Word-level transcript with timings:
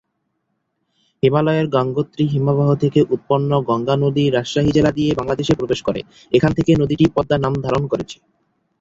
হিমালয়ের 1.23 1.67
গঙ্গোত্রী 1.67 2.23
হিমবাহ 2.33 2.69
থেকে 2.83 2.99
উৎপন্ন 3.13 3.51
গঙ্গা 3.69 3.95
নদী 3.97 4.23
রাজশাহী 4.27 4.71
জেলা 4.73 4.91
দিয়ে 4.97 5.11
বাংলাদেশে 5.19 5.53
প্রবেশ 5.59 5.79
করে, 5.87 6.01
এখান 6.31 6.51
থেকে 6.57 6.71
নদীটি 6.81 7.05
পদ্মা 7.15 7.37
নাম 7.37 7.53
ধারণ 7.65 7.83
করেছে। 7.91 8.17